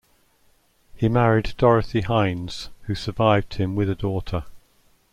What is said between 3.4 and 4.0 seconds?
him with a